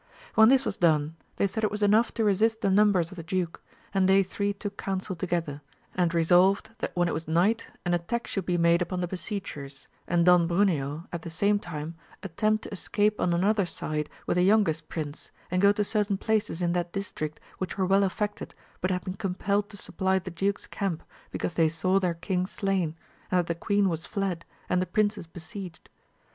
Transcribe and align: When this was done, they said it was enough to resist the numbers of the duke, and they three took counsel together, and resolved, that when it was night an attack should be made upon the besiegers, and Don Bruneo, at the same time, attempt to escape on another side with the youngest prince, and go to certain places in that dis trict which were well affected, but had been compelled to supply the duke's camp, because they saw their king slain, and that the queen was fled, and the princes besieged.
When 0.33 0.49
this 0.49 0.65
was 0.65 0.77
done, 0.77 1.15
they 1.35 1.45
said 1.45 1.63
it 1.63 1.69
was 1.69 1.83
enough 1.83 2.11
to 2.15 2.23
resist 2.23 2.61
the 2.61 2.71
numbers 2.71 3.11
of 3.11 3.17
the 3.17 3.21
duke, 3.23 3.61
and 3.93 4.09
they 4.09 4.23
three 4.23 4.51
took 4.51 4.75
counsel 4.75 5.15
together, 5.15 5.61
and 5.93 6.11
resolved, 6.11 6.71
that 6.79 6.95
when 6.95 7.07
it 7.07 7.13
was 7.13 7.27
night 7.27 7.67
an 7.85 7.93
attack 7.93 8.25
should 8.25 8.47
be 8.47 8.57
made 8.57 8.81
upon 8.81 9.01
the 9.01 9.07
besiegers, 9.07 9.87
and 10.07 10.25
Don 10.25 10.47
Bruneo, 10.47 11.05
at 11.13 11.21
the 11.21 11.29
same 11.29 11.59
time, 11.59 11.93
attempt 12.23 12.63
to 12.63 12.71
escape 12.71 13.21
on 13.21 13.31
another 13.31 13.67
side 13.67 14.09
with 14.25 14.37
the 14.37 14.41
youngest 14.43 14.89
prince, 14.89 15.29
and 15.51 15.61
go 15.61 15.71
to 15.71 15.83
certain 15.83 16.17
places 16.17 16.63
in 16.63 16.73
that 16.73 16.93
dis 16.93 17.11
trict 17.13 17.35
which 17.59 17.77
were 17.77 17.85
well 17.85 18.03
affected, 18.03 18.55
but 18.81 18.89
had 18.89 19.03
been 19.05 19.13
compelled 19.13 19.69
to 19.69 19.77
supply 19.77 20.17
the 20.17 20.31
duke's 20.31 20.65
camp, 20.65 21.03
because 21.29 21.53
they 21.53 21.69
saw 21.69 21.99
their 21.99 22.15
king 22.15 22.47
slain, 22.47 22.95
and 23.29 23.37
that 23.37 23.45
the 23.45 23.53
queen 23.53 23.87
was 23.87 24.07
fled, 24.07 24.45
and 24.67 24.81
the 24.81 24.87
princes 24.87 25.27
besieged. 25.27 25.89